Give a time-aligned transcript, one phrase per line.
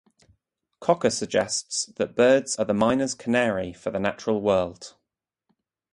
[0.79, 4.95] Cocker suggests that birds are the miner's canary for the natural world.